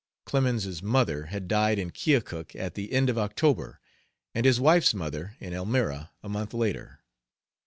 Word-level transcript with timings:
Clemens's 0.25 0.81
mother 0.81 1.27
had 1.27 1.47
died 1.47 1.77
in 1.77 1.91
Keokuk 1.91 2.55
at 2.55 2.73
the 2.73 2.91
end 2.91 3.07
of 3.07 3.19
October, 3.19 3.79
and 4.33 4.47
his 4.47 4.59
wife's 4.59 4.95
mother, 4.95 5.37
in 5.39 5.53
Elmira 5.53 6.09
a 6.23 6.27
month 6.27 6.55
later. 6.55 7.01